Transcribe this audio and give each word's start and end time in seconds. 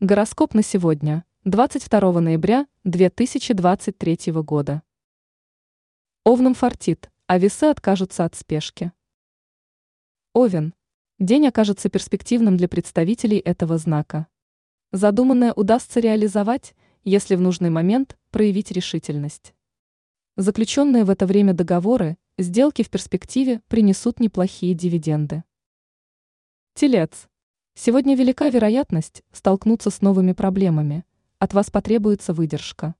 Гороскоп 0.00 0.52
на 0.52 0.62
сегодня, 0.62 1.24
22 1.44 2.20
ноября 2.20 2.66
2023 2.84 4.30
года. 4.42 4.82
Овном 6.22 6.52
фартит, 6.52 7.10
а 7.26 7.38
весы 7.38 7.64
откажутся 7.64 8.26
от 8.26 8.34
спешки. 8.34 8.92
Овен. 10.34 10.74
День 11.18 11.48
окажется 11.48 11.88
перспективным 11.88 12.58
для 12.58 12.68
представителей 12.68 13.38
этого 13.38 13.78
знака. 13.78 14.26
Задуманное 14.92 15.54
удастся 15.54 15.98
реализовать, 15.98 16.74
если 17.02 17.34
в 17.34 17.40
нужный 17.40 17.70
момент 17.70 18.18
проявить 18.30 18.70
решительность. 18.72 19.54
Заключенные 20.36 21.04
в 21.04 21.10
это 21.10 21.24
время 21.24 21.54
договоры, 21.54 22.18
сделки 22.36 22.82
в 22.82 22.90
перспективе 22.90 23.62
принесут 23.68 24.20
неплохие 24.20 24.74
дивиденды. 24.74 25.42
Телец. 26.74 27.28
Сегодня 27.78 28.16
велика 28.16 28.48
вероятность 28.48 29.22
столкнуться 29.32 29.90
с 29.90 30.00
новыми 30.00 30.32
проблемами. 30.32 31.04
От 31.38 31.52
вас 31.52 31.70
потребуется 31.70 32.32
выдержка. 32.32 32.94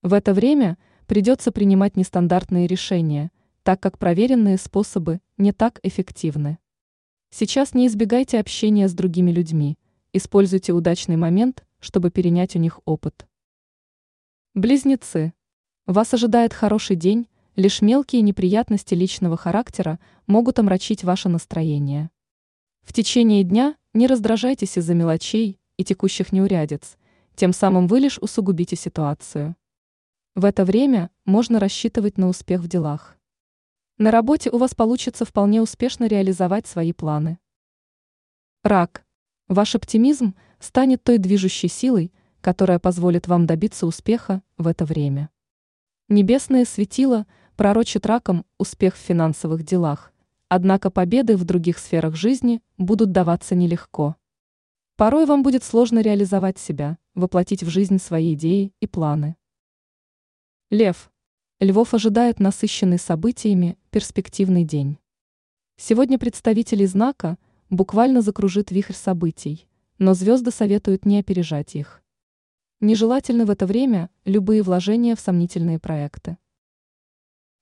В 0.00 0.14
это 0.14 0.32
время 0.32 0.78
придется 1.08 1.50
принимать 1.50 1.96
нестандартные 1.96 2.68
решения, 2.68 3.32
так 3.64 3.80
как 3.80 3.98
проверенные 3.98 4.58
способы 4.58 5.20
не 5.38 5.50
так 5.50 5.80
эффективны. 5.82 6.58
Сейчас 7.30 7.74
не 7.74 7.88
избегайте 7.88 8.38
общения 8.38 8.88
с 8.88 8.94
другими 8.94 9.32
людьми, 9.32 9.76
используйте 10.12 10.72
удачный 10.72 11.16
момент, 11.16 11.66
чтобы 11.80 12.12
перенять 12.12 12.54
у 12.54 12.60
них 12.60 12.78
опыт. 12.84 13.26
Близнецы. 14.54 15.32
Вас 15.84 16.14
ожидает 16.14 16.54
хороший 16.54 16.94
день, 16.94 17.26
лишь 17.56 17.82
мелкие 17.82 18.22
неприятности 18.22 18.94
личного 18.94 19.36
характера 19.36 19.98
могут 20.28 20.60
омрачить 20.60 21.02
ваше 21.02 21.28
настроение. 21.28 22.10
В 22.82 22.92
течение 22.92 23.42
дня 23.42 23.74
не 23.96 24.06
раздражайтесь 24.06 24.76
из-за 24.76 24.94
мелочей 24.94 25.58
и 25.78 25.84
текущих 25.84 26.30
неурядиц, 26.30 26.98
тем 27.34 27.52
самым 27.52 27.86
вы 27.86 28.00
лишь 28.00 28.18
усугубите 28.18 28.76
ситуацию. 28.76 29.56
В 30.34 30.44
это 30.44 30.66
время 30.66 31.10
можно 31.24 31.58
рассчитывать 31.58 32.18
на 32.18 32.28
успех 32.28 32.60
в 32.60 32.68
делах. 32.68 33.16
На 33.96 34.10
работе 34.10 34.50
у 34.50 34.58
вас 34.58 34.74
получится 34.74 35.24
вполне 35.24 35.62
успешно 35.62 36.06
реализовать 36.06 36.66
свои 36.66 36.92
планы. 36.92 37.38
Рак. 38.62 39.06
Ваш 39.48 39.74
оптимизм 39.74 40.34
станет 40.58 41.02
той 41.02 41.16
движущей 41.16 41.68
силой, 41.68 42.12
которая 42.42 42.78
позволит 42.78 43.28
вам 43.28 43.46
добиться 43.46 43.86
успеха 43.86 44.42
в 44.58 44.66
это 44.66 44.84
время. 44.84 45.30
Небесное 46.08 46.66
светило 46.66 47.26
пророчит 47.56 48.04
раком 48.04 48.44
успех 48.58 48.94
в 48.94 48.98
финансовых 48.98 49.64
делах, 49.64 50.12
Однако 50.48 50.90
победы 50.90 51.36
в 51.36 51.44
других 51.44 51.78
сферах 51.78 52.14
жизни 52.14 52.62
будут 52.78 53.10
даваться 53.10 53.54
нелегко. 53.54 54.14
Порой 54.96 55.26
вам 55.26 55.42
будет 55.42 55.64
сложно 55.64 56.00
реализовать 56.00 56.58
себя, 56.58 56.98
воплотить 57.14 57.64
в 57.64 57.68
жизнь 57.68 57.98
свои 57.98 58.34
идеи 58.34 58.72
и 58.80 58.86
планы. 58.86 59.36
Лев. 60.70 61.10
Львов 61.58 61.94
ожидает 61.94 62.38
насыщенный 62.38 62.98
событиями 62.98 63.76
перспективный 63.90 64.64
день. 64.64 64.98
Сегодня 65.76 66.18
представители 66.18 66.84
знака 66.84 67.38
буквально 67.68 68.22
закружит 68.22 68.70
вихрь 68.70 68.94
событий, 68.94 69.66
но 69.98 70.14
звезды 70.14 70.50
советуют 70.50 71.04
не 71.06 71.18
опережать 71.18 71.74
их. 71.74 72.02
Нежелательно 72.80 73.46
в 73.46 73.50
это 73.50 73.66
время 73.66 74.10
любые 74.24 74.62
вложения 74.62 75.16
в 75.16 75.20
сомнительные 75.20 75.78
проекты. 75.78 76.38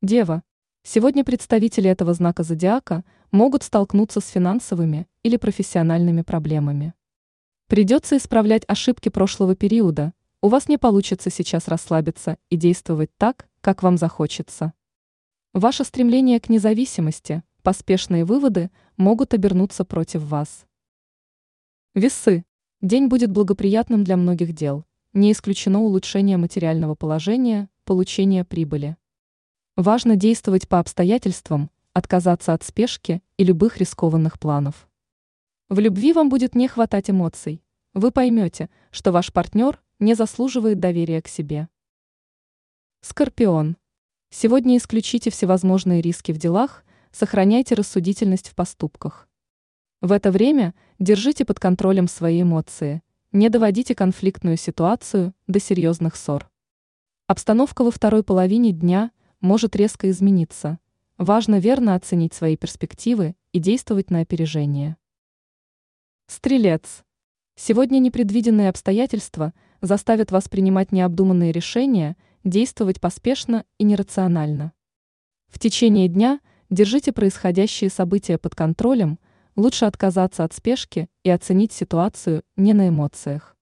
Дева. 0.00 0.42
Сегодня 0.90 1.22
представители 1.22 1.90
этого 1.90 2.14
знака 2.14 2.42
зодиака 2.42 3.04
могут 3.30 3.62
столкнуться 3.62 4.22
с 4.22 4.28
финансовыми 4.28 5.06
или 5.22 5.36
профессиональными 5.36 6.22
проблемами. 6.22 6.94
Придется 7.66 8.16
исправлять 8.16 8.62
ошибки 8.66 9.10
прошлого 9.10 9.54
периода, 9.54 10.14
у 10.40 10.48
вас 10.48 10.66
не 10.66 10.78
получится 10.78 11.28
сейчас 11.28 11.68
расслабиться 11.68 12.38
и 12.48 12.56
действовать 12.56 13.10
так, 13.18 13.50
как 13.60 13.82
вам 13.82 13.98
захочется. 13.98 14.72
Ваше 15.52 15.84
стремление 15.84 16.40
к 16.40 16.48
независимости, 16.48 17.42
поспешные 17.62 18.24
выводы 18.24 18.70
могут 18.96 19.34
обернуться 19.34 19.84
против 19.84 20.22
вас. 20.22 20.64
Весы. 21.94 22.46
День 22.80 23.08
будет 23.08 23.30
благоприятным 23.30 24.04
для 24.04 24.16
многих 24.16 24.54
дел. 24.54 24.86
Не 25.12 25.32
исключено 25.32 25.82
улучшение 25.82 26.38
материального 26.38 26.94
положения, 26.94 27.68
получение 27.84 28.46
прибыли. 28.46 28.96
Важно 29.78 30.16
действовать 30.16 30.66
по 30.66 30.80
обстоятельствам, 30.80 31.70
отказаться 31.92 32.52
от 32.52 32.64
спешки 32.64 33.22
и 33.36 33.44
любых 33.44 33.76
рискованных 33.76 34.40
планов. 34.40 34.88
В 35.68 35.78
любви 35.78 36.12
вам 36.12 36.28
будет 36.28 36.56
не 36.56 36.66
хватать 36.66 37.10
эмоций. 37.10 37.62
Вы 37.94 38.10
поймете, 38.10 38.70
что 38.90 39.12
ваш 39.12 39.32
партнер 39.32 39.80
не 40.00 40.14
заслуживает 40.14 40.80
доверия 40.80 41.22
к 41.22 41.28
себе. 41.28 41.68
Скорпион. 43.02 43.76
Сегодня 44.30 44.78
исключите 44.78 45.30
всевозможные 45.30 46.00
риски 46.02 46.32
в 46.32 46.38
делах, 46.38 46.84
сохраняйте 47.12 47.76
рассудительность 47.76 48.48
в 48.48 48.56
поступках. 48.56 49.28
В 50.00 50.10
это 50.10 50.32
время 50.32 50.74
держите 50.98 51.44
под 51.44 51.60
контролем 51.60 52.08
свои 52.08 52.42
эмоции, 52.42 53.00
не 53.30 53.48
доводите 53.48 53.94
конфликтную 53.94 54.56
ситуацию 54.56 55.34
до 55.46 55.60
серьезных 55.60 56.16
ссор. 56.16 56.50
Обстановка 57.28 57.84
во 57.84 57.92
второй 57.92 58.24
половине 58.24 58.72
дня 58.72 59.12
может 59.40 59.76
резко 59.76 60.10
измениться. 60.10 60.78
Важно 61.16 61.58
верно 61.58 61.94
оценить 61.94 62.34
свои 62.34 62.56
перспективы 62.56 63.36
и 63.52 63.58
действовать 63.58 64.10
на 64.10 64.20
опережение. 64.20 64.96
Стрелец. 66.26 67.04
Сегодня 67.54 67.98
непредвиденные 67.98 68.68
обстоятельства 68.68 69.52
заставят 69.80 70.30
вас 70.30 70.48
принимать 70.48 70.92
необдуманные 70.92 71.52
решения, 71.52 72.16
действовать 72.44 73.00
поспешно 73.00 73.64
и 73.78 73.84
нерационально. 73.84 74.72
В 75.48 75.58
течение 75.58 76.08
дня 76.08 76.40
держите 76.70 77.12
происходящие 77.12 77.90
события 77.90 78.38
под 78.38 78.54
контролем, 78.54 79.18
лучше 79.56 79.86
отказаться 79.86 80.44
от 80.44 80.52
спешки 80.52 81.08
и 81.22 81.30
оценить 81.30 81.72
ситуацию 81.72 82.42
не 82.56 82.74
на 82.74 82.88
эмоциях. 82.88 83.56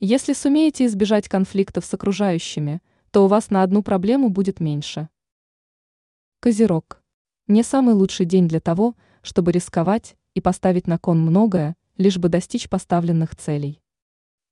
Если 0.00 0.32
сумеете 0.32 0.86
избежать 0.86 1.28
конфликтов 1.28 1.84
с 1.84 1.94
окружающими– 1.94 2.80
то 3.12 3.26
у 3.26 3.28
вас 3.28 3.50
на 3.50 3.62
одну 3.62 3.82
проблему 3.82 4.30
будет 4.30 4.58
меньше. 4.58 5.10
Козерог. 6.40 7.02
Не 7.46 7.62
самый 7.62 7.94
лучший 7.94 8.24
день 8.24 8.48
для 8.48 8.58
того, 8.58 8.96
чтобы 9.20 9.52
рисковать 9.52 10.16
и 10.32 10.40
поставить 10.40 10.86
на 10.86 10.98
кон 10.98 11.20
многое, 11.20 11.76
лишь 11.98 12.16
бы 12.16 12.30
достичь 12.30 12.70
поставленных 12.70 13.36
целей. 13.36 13.82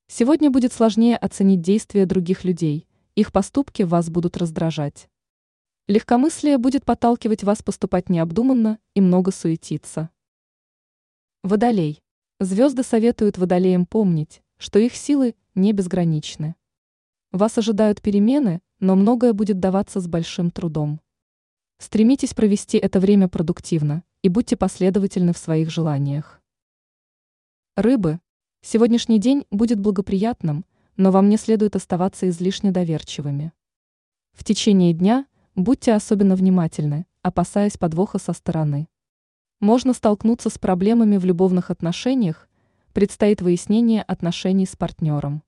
Сегодня 0.07 0.51
будет 0.51 0.73
сложнее 0.73 1.17
оценить 1.17 1.61
действия 1.61 2.05
других 2.05 2.43
людей, 2.43 2.87
их 3.15 3.31
поступки 3.31 3.81
вас 3.81 4.11
будут 4.11 4.37
раздражать. 4.37 5.09
Легкомыслие 5.87 6.59
будет 6.59 6.85
подталкивать 6.85 7.43
вас 7.43 7.63
поступать 7.63 8.09
необдуманно 8.09 8.77
и 8.93 9.01
много 9.01 9.31
суетиться. 9.31 10.11
Водолей. 11.41 12.03
Звезды 12.39 12.83
советуют 12.83 13.39
водолеям 13.39 13.87
помнить, 13.87 14.43
что 14.57 14.77
их 14.77 14.95
силы 14.95 15.35
не 15.55 15.73
безграничны. 15.73 16.55
Вас 17.31 17.57
ожидают 17.57 18.01
перемены, 18.01 18.61
но 18.81 18.97
многое 18.97 19.31
будет 19.31 19.57
даваться 19.57 20.01
с 20.01 20.07
большим 20.07 20.51
трудом. 20.51 20.99
Стремитесь 21.77 22.33
провести 22.33 22.77
это 22.77 22.99
время 22.99 23.29
продуктивно 23.29 24.03
и 24.21 24.27
будьте 24.27 24.57
последовательны 24.57 25.31
в 25.31 25.37
своих 25.37 25.69
желаниях. 25.69 26.41
Рыбы. 27.77 28.19
Сегодняшний 28.61 29.17
день 29.17 29.45
будет 29.49 29.79
благоприятным, 29.79 30.65
но 30.97 31.11
вам 31.11 31.29
не 31.29 31.37
следует 31.37 31.77
оставаться 31.77 32.27
излишне 32.27 32.71
доверчивыми. 32.71 33.53
В 34.33 34.43
течение 34.43 34.91
дня 34.91 35.25
будьте 35.55 35.93
особенно 35.93 36.35
внимательны, 36.35 37.05
опасаясь 37.21 37.77
подвоха 37.77 38.19
со 38.19 38.33
стороны. 38.33 38.89
Можно 39.61 39.93
столкнуться 39.93 40.49
с 40.49 40.57
проблемами 40.57 41.15
в 41.15 41.23
любовных 41.23 41.71
отношениях, 41.71 42.49
предстоит 42.91 43.41
выяснение 43.41 44.01
отношений 44.01 44.65
с 44.65 44.75
партнером. 44.75 45.43